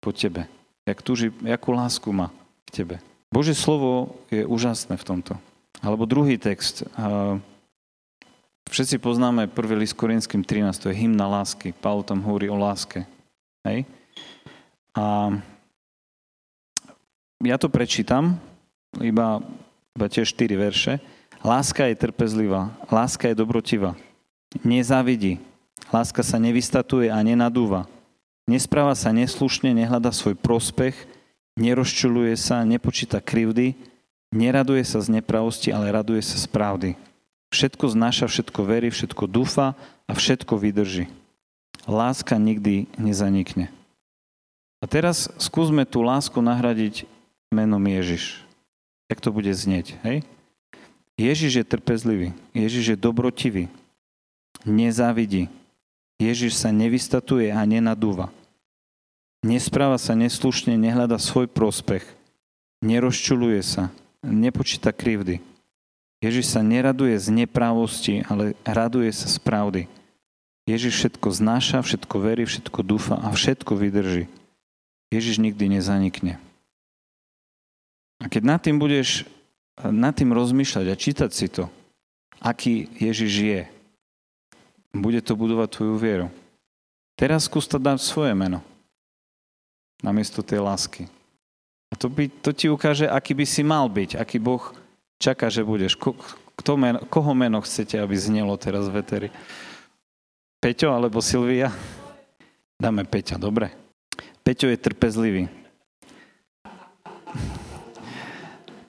[0.00, 0.48] po tebe
[0.88, 2.32] jak túži, jakú lásku má
[2.64, 2.96] k tebe.
[3.28, 5.32] Božie slovo je úžasné v tomto.
[5.84, 6.88] Alebo druhý text.
[8.72, 11.76] Všetci poznáme prvý list Korinským 13, to je hymna lásky.
[11.76, 13.04] Pavel tam hovorí o láske.
[13.68, 13.84] Hej?
[14.96, 15.36] A
[17.42, 18.40] ja to prečítam,
[18.98, 19.42] iba,
[19.96, 21.00] iba tie štyri verše.
[21.44, 23.94] Láska je trpezlivá, láska je dobrotivá,
[24.66, 25.38] nezávidí,
[25.94, 27.86] láska sa nevystatuje a nenadúva,
[28.48, 30.96] Nespráva sa neslušne, nehľada svoj prospech,
[31.60, 33.76] nerozčuluje sa, nepočíta krivdy,
[34.32, 36.90] neraduje sa z nepravosti, ale raduje sa z pravdy.
[37.52, 39.76] Všetko znáša, všetko verí, všetko dúfa
[40.08, 41.12] a všetko vydrží.
[41.84, 43.68] Láska nikdy nezanikne.
[44.78, 47.04] A teraz skúsme tú lásku nahradiť
[47.50, 48.46] menom Ježiš.
[49.10, 50.22] Jak to bude znieť, hej?
[51.18, 53.66] Ježiš je trpezlivý, Ježiš je dobrotivý,
[54.62, 55.50] nezávidí,
[56.22, 58.30] Ježiš sa nevystatuje a nenadúva.
[59.42, 62.06] Nespráva sa neslušne, nehľada svoj prospech,
[62.78, 63.90] nerozčuluje sa,
[64.22, 65.42] nepočíta krivdy.
[66.22, 69.82] Ježiš sa neraduje z neprávosti, ale raduje sa z pravdy.
[70.70, 74.26] Ježiš všetko znáša, všetko verí, všetko dúfa a všetko vydrží.
[75.08, 76.36] Ježiš nikdy nezanikne.
[78.18, 79.24] A keď nad tým budeš
[79.86, 81.70] nad tým rozmýšľať a čítať si to,
[82.42, 83.60] aký Ježiš je,
[84.90, 86.26] bude to budovať tvoju vieru.
[87.14, 88.62] Teraz skús to dať svoje meno
[90.02, 91.10] namiesto tej lásky.
[91.90, 94.62] A to, by, to ti ukáže, aký by si mal byť, aký Boh
[95.18, 95.98] čaká, že budeš.
[95.98, 96.14] Ko,
[96.54, 99.28] kto meno, koho meno chcete, aby znelo teraz v Eteri?
[100.62, 101.74] Peťo alebo Silvia?
[102.78, 103.87] Dáme Peťa, dobre.
[104.48, 105.44] Peťo je trpezlivý.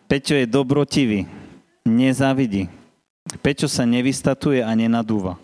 [0.07, 1.27] Peťo je dobrotivý,
[1.83, 2.71] nezávidí.
[3.43, 5.35] Peťo sa nevystatuje a nenadúva.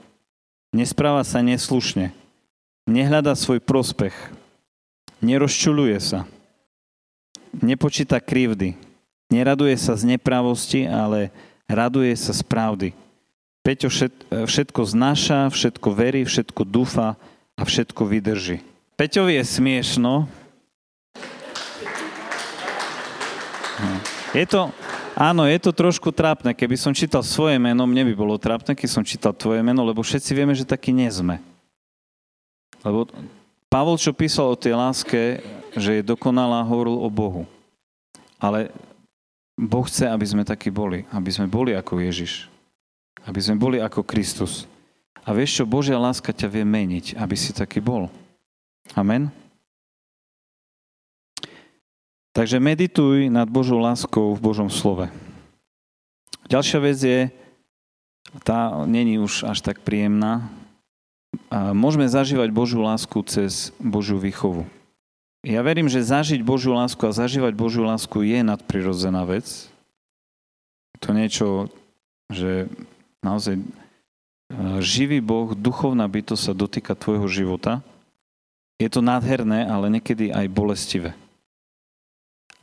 [0.72, 2.16] Nespráva sa neslušne.
[2.88, 4.16] Nehľada svoj prospech.
[5.20, 6.24] Nerozčuluje sa.
[7.52, 8.80] Nepočíta krivdy.
[9.28, 11.28] Neraduje sa z nepravosti, ale
[11.68, 12.96] raduje sa z pravdy.
[13.68, 13.92] Peťo
[14.32, 17.20] všetko znáša, všetko verí, všetko dúfa
[17.60, 18.64] a všetko vydrží.
[18.96, 20.24] Peťovi je smiešno.
[23.76, 24.00] Hm.
[24.32, 24.72] Je to,
[25.20, 26.56] áno, je to trošku trápne.
[26.56, 30.00] Keby som čítal svoje meno, mne by bolo trápne, keď som čítal tvoje meno, lebo
[30.00, 31.44] všetci vieme, že taký nie sme.
[32.88, 33.12] Lebo
[33.68, 35.44] Pavol, čo písal o tej láske,
[35.76, 37.44] že je dokonalá, hovoril o Bohu.
[38.40, 38.72] Ale
[39.60, 41.04] Boh chce, aby sme takí boli.
[41.12, 42.48] Aby sme boli ako Ježiš.
[43.28, 44.72] Aby sme boli ako Kristus.
[45.28, 48.08] A vieš čo, Božia láska ťa vie meniť, aby si taký bol.
[48.94, 49.34] Amen.
[52.36, 55.08] Takže medituj nad Božou láskou v Božom slove.
[56.46, 57.20] Ďalšia vec je,
[58.44, 60.52] tá není už až tak príjemná.
[61.74, 64.68] Môžeme zažívať Božiu lásku cez Božiu výchovu.
[65.46, 69.70] Ja verím, že zažiť Božiu lásku a zažívať Božiu lásku je nadprirodzená vec.
[71.06, 71.70] To niečo,
[72.34, 72.66] že
[73.22, 73.64] naozaj e,
[74.82, 77.86] živý Boh, duchovná bytosť sa dotýka tvojho života.
[78.76, 81.16] Je to nádherné, ale niekedy aj bolestivé.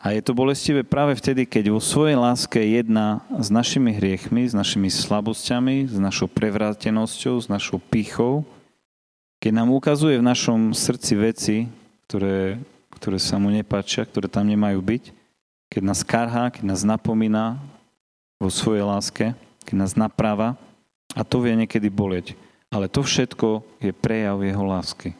[0.02, 4.50] A je to bolestivé práve vtedy, keď vo svojej láske jedná s našimi hriechmi, s
[4.50, 8.42] našimi slabosťami, s našou prevrátenosťou, s našou pýchou,
[9.38, 11.56] keď nám ukazuje v našom srdci veci,
[12.10, 12.58] ktoré,
[12.98, 15.14] ktoré sa mu nepáčia, ktoré tam nemajú byť,
[15.70, 17.62] keď nás karhá, keď nás napomína
[18.42, 20.58] vo svojej láske, keď nás napráva
[21.14, 22.34] a to vie niekedy boleť.
[22.74, 25.14] Ale to všetko je prejav jeho lásky.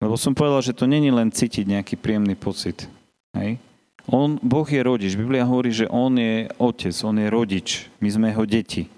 [0.00, 2.88] Lebo som povedal, že to není len cítiť nejaký príjemný pocit.
[3.36, 3.60] Hej?
[4.08, 5.12] On, boh je rodič.
[5.12, 7.68] Biblia hovorí, že on je otec, on je rodič.
[8.00, 8.88] My sme jeho deti.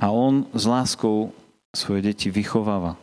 [0.00, 1.36] A on s láskou
[1.76, 2.96] svoje deti vychováva.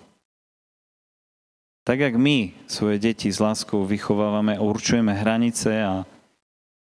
[1.88, 6.04] Tak, jak my svoje deti s láskou vychovávame, určujeme hranice a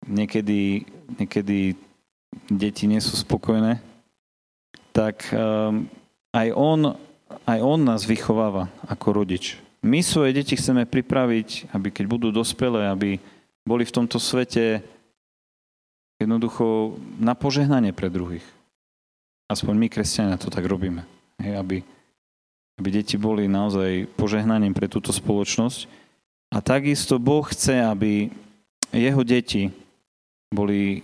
[0.07, 0.87] niekedy,
[1.19, 1.75] niekedy
[2.47, 3.83] deti nie sú spokojné,
[4.95, 5.91] tak um,
[6.31, 6.95] aj, on,
[7.43, 9.59] aj on nás vychováva ako rodič.
[9.83, 13.19] My svoje deti chceme pripraviť, aby keď budú dospelé, aby
[13.67, 14.79] boli v tomto svete
[16.23, 18.45] jednoducho na požehnanie pre druhých.
[19.51, 21.03] Aspoň my, kresťania, to tak robíme.
[21.35, 21.77] Hej, aby,
[22.79, 25.91] aby deti boli naozaj požehnaním pre túto spoločnosť.
[26.55, 28.31] A takisto Boh chce, aby
[28.95, 29.67] jeho deti
[30.53, 31.03] boli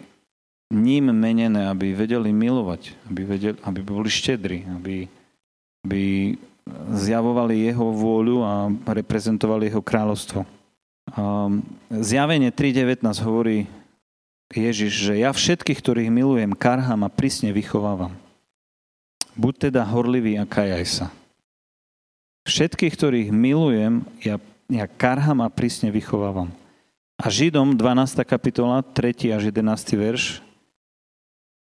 [0.72, 5.10] ním menené, aby vedeli milovať, aby, vedeli, aby boli štedri, aby,
[5.84, 6.02] aby
[6.94, 8.54] zjavovali jeho vôľu a
[8.94, 10.46] reprezentovali jeho kráľovstvo.
[11.18, 13.66] Um, zjavenie 3.19 hovorí
[14.50, 18.14] Ježiš, že ja všetkých, ktorých milujem, karham a prísne vychovávam.
[19.38, 21.08] Buď teda horlivý a kajaj sa.
[22.50, 26.50] Všetkých, ktorých milujem, ja, ja karham a prísne vychovávam.
[27.20, 28.26] A Židom 12.
[28.26, 29.38] kapitola, 3.
[29.38, 29.62] až 11.
[29.94, 30.42] verš,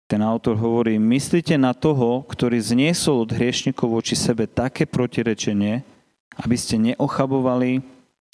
[0.10, 5.86] ten autor hovorí, myslíte na toho, ktorý zniesol od hriešnikov voči sebe také protirečenie,
[6.34, 7.86] aby ste neochabovali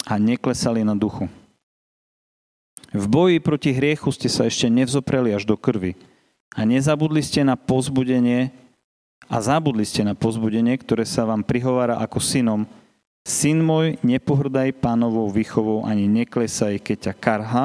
[0.08, 1.28] a neklesali na duchu.
[2.96, 6.00] V boji proti hriechu ste sa ešte nevzopreli až do krvi
[6.56, 8.56] a nezabudli ste na pozbudenie
[9.28, 12.64] a zabudli ste na pozbudenie, ktoré sa vám prihovára ako synom.
[13.26, 17.64] Syn môj, nepohrdaj pánovou výchovou ani neklesaj, keď ťa karha,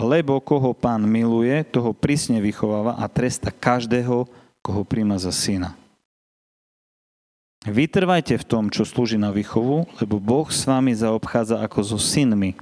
[0.00, 4.24] lebo koho pán miluje, toho prísne vychováva a tresta každého,
[4.62, 5.74] koho príjma za syna.
[7.62, 12.58] Vytrvajte v tom, čo slúži na výchovu, lebo Boh s vami zaobchádza ako so synmi.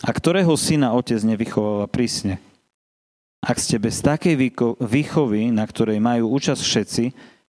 [0.00, 2.40] A ktorého syna otec nevychováva prísne?
[3.44, 4.34] Ak ste bez takej
[4.80, 7.04] výchovy, na ktorej majú účasť všetci,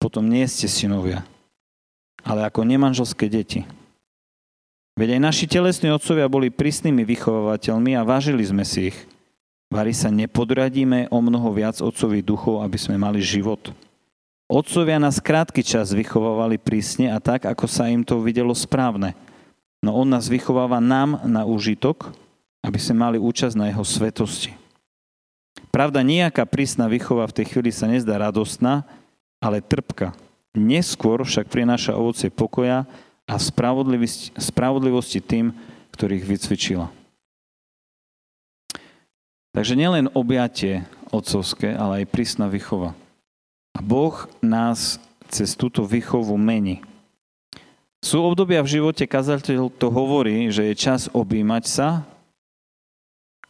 [0.01, 1.27] potom nie ste synovia,
[2.25, 3.67] ale ako nemanželské deti.
[4.99, 8.99] Veď aj naši telesní otcovia boli prísnymi vychovávateľmi a vážili sme si ich.
[9.71, 13.71] Vari sa nepodradíme o mnoho viac otcovi duchov, aby sme mali život.
[14.51, 19.15] Otcovia nás krátky čas vychovávali prísne a tak, ako sa im to videlo správne.
[19.79, 22.11] No on nás vychováva nám na úžitok,
[22.67, 24.51] aby sme mali účasť na jeho svetosti.
[25.71, 28.83] Pravda, nejaká prísna výchova v tej chvíli sa nezdá radostná,
[29.39, 30.11] ale trpka.
[30.59, 32.83] Neskôr však prináša ovocie pokoja
[33.29, 33.37] a
[34.41, 35.53] spravodlivosti tým,
[35.93, 36.89] ktorých vycvičila.
[39.53, 42.97] Takže nielen objatie otcovské, ale aj prísna výchova.
[43.77, 44.97] A Boh nás
[45.29, 46.81] cez túto výchovu mení.
[48.01, 51.89] Sú obdobia v živote, kazateľ to hovorí, že je čas objímať sa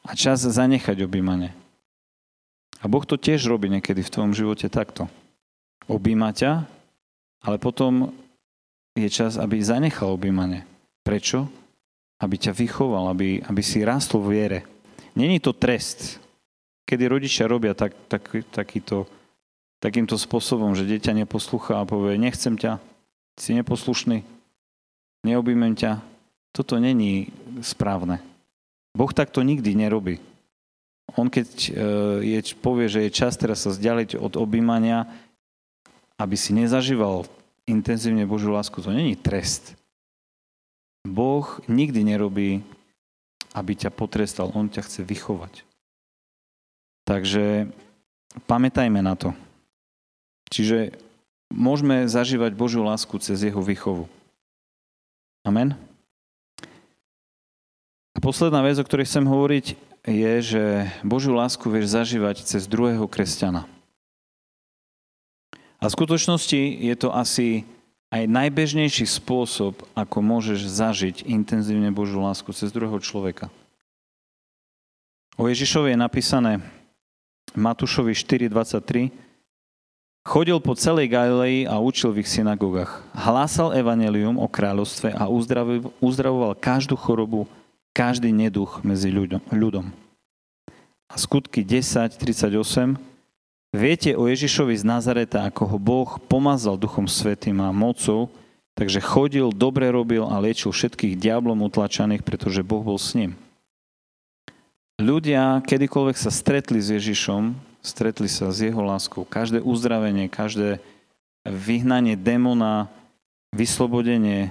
[0.02, 1.52] a čas zanechať objímanie.
[2.80, 5.12] A Boh to tiež robí niekedy v tvojom živote takto.
[5.84, 6.64] Objíma ťa,
[7.44, 8.16] ale potom
[9.06, 10.66] je čas, aby zanechal objímanie.
[11.06, 11.46] Prečo?
[12.18, 14.61] Aby ťa vychoval, aby, aby si rástol v viere.
[15.14, 16.18] Není to trest.
[16.88, 19.06] Kedy rodičia robia tak, tak, takýto,
[19.78, 22.82] takýmto spôsobom, že dieťa neposlúcha a povie, nechcem ťa,
[23.38, 24.26] si neposlušný,
[25.22, 26.02] neobjímem ťa.
[26.50, 27.30] Toto není
[27.62, 28.18] správne.
[28.96, 30.18] Boh takto nikdy nerobí.
[31.14, 31.70] On keď e,
[32.34, 35.06] je, povie, že je čas teraz sa vzdialiť od objímania,
[36.18, 37.24] aby si nezažíval
[37.68, 39.76] intenzívne Božiu lásku, to není trest.
[41.04, 42.64] Boh nikdy nerobí,
[43.54, 45.64] aby ťa potrestal, On ťa chce vychovať.
[47.09, 47.72] Takže
[48.44, 49.33] pamätajme na to.
[50.52, 50.96] Čiže
[51.52, 54.09] môžeme zažívať Božiu lásku cez jeho výchovu.
[55.44, 55.72] Amen?
[58.12, 59.66] A posledná vec, o ktorej chcem hovoriť,
[60.09, 60.64] je, že
[61.04, 63.68] Božiu lásku vieš zažívať cez druhého kresťana.
[65.78, 67.62] A v skutočnosti je to asi
[68.08, 73.52] aj najbežnejší spôsob, ako môžeš zažiť intenzívne Božiu lásku cez druhého človeka.
[75.38, 76.52] O Ježišovi je napísané
[77.54, 79.28] Matúšovi 4.23
[80.28, 83.00] Chodil po celej Galilei a učil v ich synagogách.
[83.16, 85.24] Hlásal evanelium o kráľovstve a
[86.04, 87.48] uzdravoval každú chorobu,
[87.96, 89.88] každý neduch medzi ľuďom.
[91.08, 93.00] A skutky 10.38
[93.68, 98.33] Viete o Ježišovi z Nazareta, ako ho Boh pomazal Duchom Svetým a mocou,
[98.72, 103.37] takže chodil, dobre robil a liečil všetkých diablom utlačaných, pretože Boh bol s ním.
[104.96, 107.52] Ľudia, kedykoľvek sa stretli s Ježišom,
[107.85, 109.28] stretli sa s jeho láskou.
[109.28, 110.81] Každé uzdravenie, každé
[111.44, 112.88] vyhnanie démona,
[113.52, 114.48] vyslobodenie,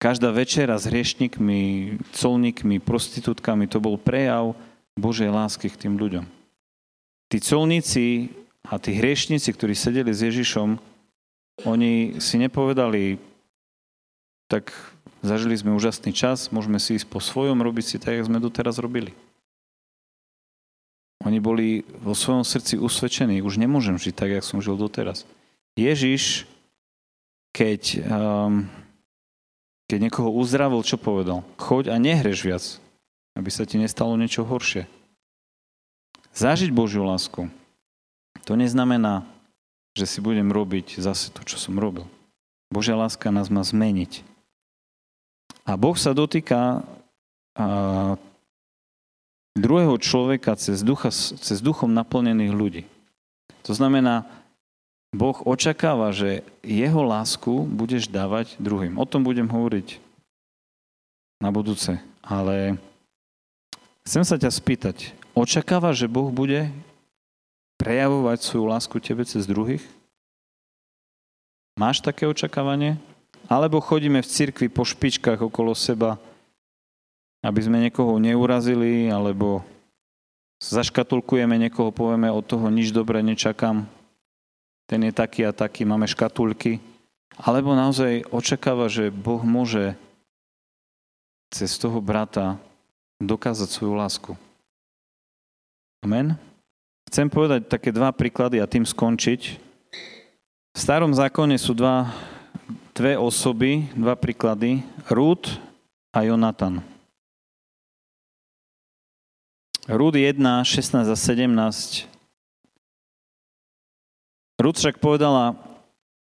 [0.00, 4.56] každá večera s hriešnikmi, colníkmi, prostitútkami, to bol prejav
[4.96, 6.39] Božej lásky k tým ľuďom
[7.30, 8.34] tí colníci
[8.66, 10.76] a tí hriešnici, ktorí sedeli s Ježišom,
[11.64, 13.22] oni si nepovedali,
[14.50, 14.74] tak
[15.22, 18.82] zažili sme úžasný čas, môžeme si ísť po svojom, robiť si tak, jak sme doteraz
[18.82, 19.14] robili.
[21.22, 25.28] Oni boli vo svojom srdci usvedčení, už nemôžem žiť tak, jak som žil doteraz.
[25.76, 26.48] Ježiš,
[27.52, 28.64] keď, um,
[29.86, 31.44] keď niekoho uzdravil, čo povedal?
[31.60, 32.64] Choď a nehreš viac,
[33.36, 34.88] aby sa ti nestalo niečo horšie.
[36.34, 37.50] Zažiť Božiu lásku,
[38.46, 39.26] to neznamená,
[39.98, 42.06] že si budem robiť zase to, čo som robil.
[42.70, 44.22] Božia láska nás má zmeniť.
[45.66, 46.86] A Boh sa dotýka
[49.58, 52.82] druhého človeka cez, ducha, cez duchom naplnených ľudí.
[53.66, 54.24] To znamená,
[55.10, 58.94] Boh očakáva, že jeho lásku budeš dávať druhým.
[58.94, 59.98] O tom budem hovoriť
[61.42, 61.98] na budúce.
[62.22, 62.78] Ale
[64.06, 66.74] chcem sa ťa spýtať, Očakáva, že Boh bude
[67.78, 69.82] prejavovať svoju lásku tebe cez druhých?
[71.78, 72.98] Máš také očakávanie?
[73.46, 76.20] Alebo chodíme v cirkvi po špičkách okolo seba,
[77.40, 79.64] aby sme niekoho neurazili, alebo
[80.60, 83.88] zaškatulkujeme niekoho, povieme od toho nič dobre nečakám,
[84.84, 86.82] ten je taký a taký, máme škatulky.
[87.38, 89.96] Alebo naozaj očakáva, že Boh môže
[91.48, 92.60] cez toho brata
[93.22, 94.32] dokázať svoju lásku.
[96.00, 96.32] Amen.
[97.12, 99.40] Chcem povedať také dva príklady a tým skončiť.
[100.72, 102.08] V starom zákone sú dva,
[102.96, 104.80] dve osoby, dva príklady.
[105.12, 105.60] Rúd
[106.16, 106.80] a Jonatan.
[109.90, 112.08] Rúd 1, 16 a 17.
[114.56, 115.52] Rúd však povedala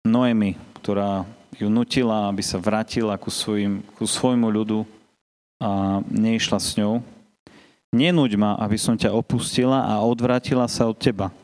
[0.02, 1.22] Noemi, ktorá
[1.60, 4.82] ju nutila, aby sa vrátila ku, svojim, ku svojmu ľudu
[5.60, 7.04] a neišla s ňou.
[7.91, 11.34] Nenúď ma, aby som ťa opustila a odvrátila sa od teba.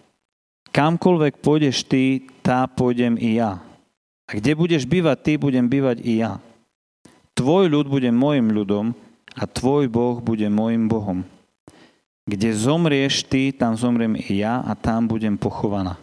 [0.71, 3.59] Kamkoľvek pôjdeš ty, tá pôjdem i ja.
[4.27, 6.39] A kde budeš bývať ty, budem bývať i ja.
[7.35, 8.95] Tvoj ľud bude môjim ľudom
[9.35, 11.27] a tvoj Boh bude môjim Bohom.
[12.27, 15.99] Kde zomrieš ty, tam zomriem i ja a tam budem pochovaná.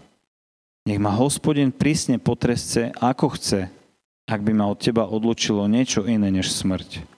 [0.83, 3.71] Nech ma hospodin prísne potresce, ako chce,
[4.27, 7.12] ak by ma od teba odlučilo niečo iné než smrť.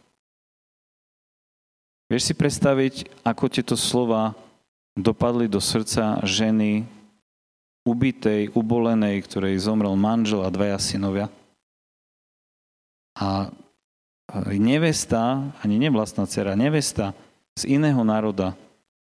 [2.16, 4.32] Vieš si predstaviť, ako tieto slova
[4.96, 6.88] dopadli do srdca ženy
[7.84, 11.28] ubitej, ubolenej, ktorej zomrel manžel a dvaja synovia?
[13.20, 13.52] A
[14.48, 17.12] nevesta, ani nevlastná dcera, nevesta
[17.60, 18.56] z iného národa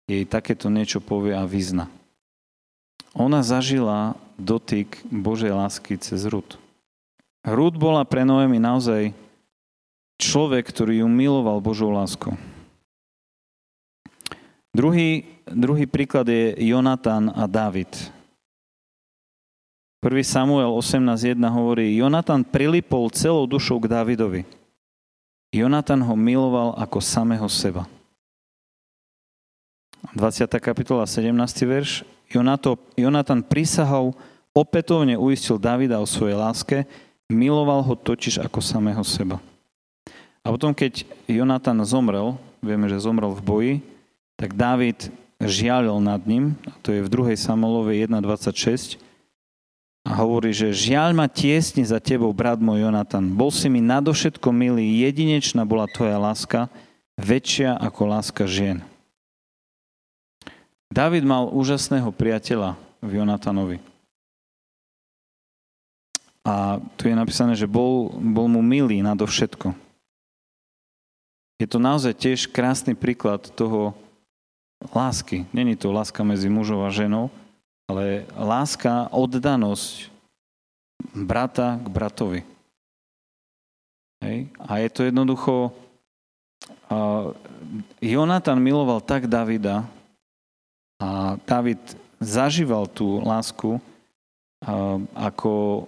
[0.08, 1.92] jej takéto niečo povie a vyzna.
[3.12, 6.56] Ona zažila dotyk Božej lásky cez Rud.
[7.44, 9.12] Rud bola pre Noemi naozaj
[10.16, 12.40] človek, ktorý ju miloval Božou láskou.
[14.72, 17.92] Druhý, druhý príklad je Jonatan a David.
[20.00, 20.08] 1.
[20.24, 24.42] Samuel 18.1 hovorí, Jonatan prilipol celou dušou k Davidovi.
[25.52, 27.84] Jonatan ho miloval ako samého seba.
[30.16, 30.48] 20.
[30.56, 31.36] kapitola, 17.
[31.68, 32.08] verš.
[32.32, 34.16] Jonato, Jonatan prisahou
[34.56, 36.88] opätovne uistil Davida o svojej láske,
[37.28, 39.36] miloval ho totiž ako samého seba.
[40.40, 43.74] A potom, keď Jonatan zomrel, vieme, že zomrel v boji,
[44.42, 45.06] tak David
[45.38, 47.38] žialil nad ním, to je v 2.
[47.38, 48.98] Samuelovej 1.26,
[50.02, 53.38] a hovorí, že žiaľ ma tiesne za tebou, brat môj Jonatan.
[53.38, 56.66] Bol si mi nadovšetko milý, jedinečná bola tvoja láska,
[57.14, 58.82] väčšia ako láska žien.
[60.90, 63.78] David mal úžasného priateľa v Jonatanovi.
[66.42, 69.70] A tu je napísané, že bol, bol mu milý nadovšetko.
[71.62, 73.94] Je to naozaj tiež krásny príklad toho
[74.90, 75.46] lásky.
[75.54, 77.30] Není to láska medzi mužom a ženou,
[77.86, 80.10] ale láska, oddanosť
[81.14, 82.40] brata k bratovi.
[84.22, 84.50] Hej?
[84.58, 85.54] A je to jednoducho...
[86.92, 87.34] Uh,
[87.98, 89.88] Jonatan miloval tak Davida
[91.00, 91.80] a David
[92.20, 95.84] zažíval tú lásku uh, ako...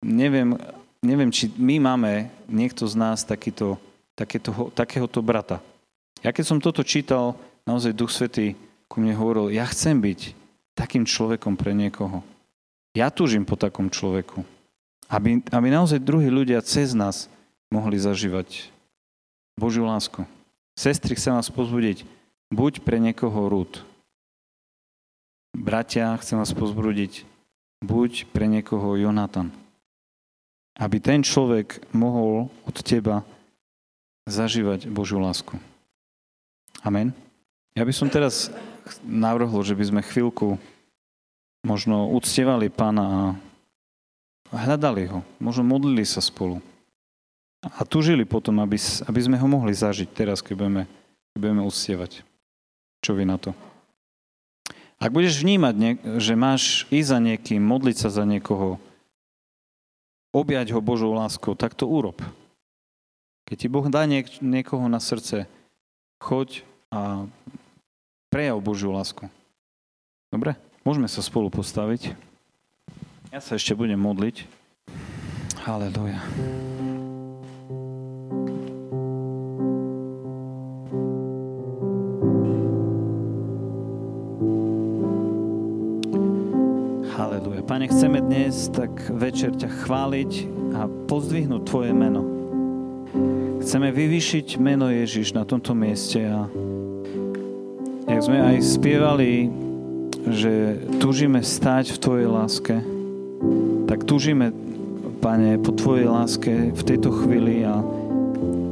[0.00, 0.56] Neviem,
[1.04, 3.76] neviem, či my máme niekto z nás takýto,
[4.16, 5.60] takéto, takéhoto brata.
[6.24, 7.36] Ja keď som toto čítal,
[7.70, 8.58] naozaj Duch Svetý
[8.90, 10.34] ku mne hovoril, ja chcem byť
[10.74, 12.26] takým človekom pre niekoho.
[12.90, 14.42] Ja túžim po takom človeku.
[15.06, 17.30] Aby, aby naozaj druhí ľudia cez nás
[17.70, 18.70] mohli zažívať
[19.54, 20.26] Božiu lásku.
[20.74, 22.02] Sestry, chcem vás pozbudiť,
[22.50, 23.86] buď pre niekoho rúd.
[25.54, 27.26] Bratia, chcem vás pozbudiť,
[27.82, 29.50] buď pre niekoho Jonatan.
[30.78, 33.26] Aby ten človek mohol od teba
[34.30, 35.58] zažívať Božiu lásku.
[36.80, 37.12] Amen.
[37.78, 38.50] Ja by som teraz
[39.06, 40.58] navrhol, že by sme chvíľku
[41.62, 43.04] možno uctievali pána
[44.50, 45.22] a hľadali ho.
[45.38, 46.58] Možno modlili sa spolu.
[47.60, 50.82] A tužili potom, aby, aby sme ho mohli zažiť teraz, keď budeme,
[51.30, 52.24] keď budeme uctievať.
[53.04, 53.52] Čo vy na to?
[55.00, 55.74] Ak budeš vnímať,
[56.20, 58.76] že máš ísť za niekým, modliť sa za niekoho,
[60.34, 62.20] objať ho Božou láskou, tak to urob.
[63.48, 65.48] Keď ti Boh dá niek- niekoho na srdce,
[66.20, 67.24] choď a
[68.40, 69.28] prejav Božiu lásku.
[70.32, 70.56] Dobre?
[70.80, 72.16] Môžeme sa spolu postaviť.
[73.28, 74.48] Ja sa ešte budem modliť.
[75.60, 76.16] Haleluja.
[87.12, 87.60] Haleluja.
[87.68, 88.88] Pane, chceme dnes tak
[89.20, 90.32] večer ťa chváliť
[90.80, 92.24] a pozdvihnúť Tvoje meno.
[93.60, 96.48] Chceme vyvýšiť meno Ježiš na tomto mieste a
[98.20, 99.48] jak sme aj spievali,
[100.28, 102.76] že túžime stať v Tvojej láske,
[103.88, 104.52] tak túžime,
[105.24, 107.80] Pane, po Tvojej láske v tejto chvíli a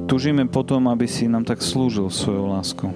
[0.05, 2.92] túžime potom, aby si nám tak slúžil svojou láskou.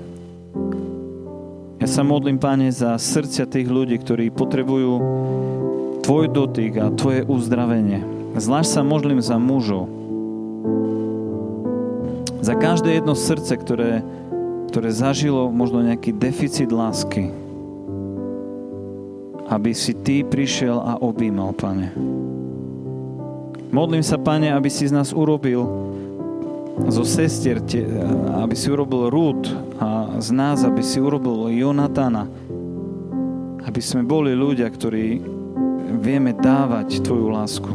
[1.80, 4.92] Ja sa modlím, Pane, za srdcia tých ľudí, ktorí potrebujú
[6.05, 8.05] Tvoj dotyk a Tvoje uzdravenie.
[8.36, 9.88] Zvlášť sa modlím za mužov.
[12.44, 14.05] Za každé jedno srdce, ktoré
[14.73, 17.29] ktoré zažilo možno nejaký deficit lásky,
[19.53, 21.93] aby si Ty prišiel a objímal, Pane.
[23.68, 25.68] Modlím sa, Pane, aby si z nás urobil
[26.89, 27.61] zo sestier,
[28.41, 29.45] aby si urobil Rúd
[29.77, 32.25] a z nás, aby si urobil Jonatana,
[33.68, 35.20] aby sme boli ľudia, ktorí
[36.01, 37.75] vieme dávať Tvoju lásku.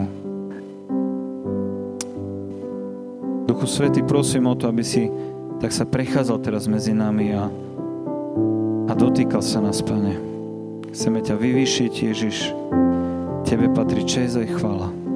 [3.46, 5.06] Duchu Svety, prosím o to, aby si
[5.58, 7.50] tak sa prechádzal teraz medzi nami a,
[8.88, 10.14] a dotýkal sa nás, Pane.
[10.94, 12.38] Chceme ťa vyvýšiť, Ježiš.
[13.48, 15.07] Tebe patrí čest aj chvála.